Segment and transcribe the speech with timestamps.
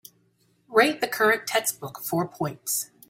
[0.67, 2.89] rate the current textbook four points